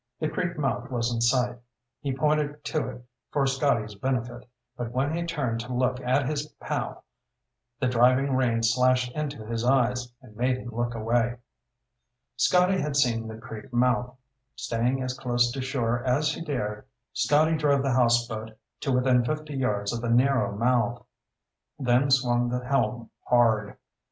The 0.19 0.29
creek 0.29 0.57
mouth 0.57 0.89
was 0.89 1.13
in 1.13 1.21
sight. 1.21 1.59
He 1.99 2.11
pointed 2.11 2.63
to 2.65 2.87
it 2.89 3.05
for 3.29 3.45
Scotty's 3.45 3.93
benefit, 3.93 4.49
but 4.75 4.91
when 4.91 5.13
he 5.15 5.21
turned 5.27 5.59
to 5.59 5.75
look 5.75 5.99
at 6.01 6.27
his 6.27 6.47
pal, 6.59 7.03
the 7.79 7.87
driving 7.87 8.33
rain 8.35 8.63
slashed 8.63 9.11
into 9.11 9.45
his 9.45 9.63
eyes 9.63 10.11
and 10.19 10.35
made 10.35 10.57
him 10.57 10.69
look 10.71 10.95
away. 10.95 11.35
Scotty 12.35 12.79
had 12.81 12.95
seen 12.95 13.27
the 13.27 13.37
creek 13.37 13.71
mouth. 13.71 14.17
Staying 14.55 15.03
as 15.03 15.13
close 15.15 15.51
to 15.51 15.61
shore 15.61 16.03
as 16.03 16.33
he 16.33 16.41
dared, 16.41 16.87
Scotty 17.13 17.55
drove 17.55 17.83
the 17.83 17.93
houseboat 17.93 18.57
to 18.79 18.91
within 18.91 19.23
fifty 19.23 19.53
yards 19.53 19.93
of 19.93 20.01
the 20.01 20.09
narrow 20.09 20.57
mouth, 20.57 21.05
then 21.77 22.09
swung 22.09 22.49
the 22.49 22.65
helm 22.65 23.11
hard. 23.27 23.77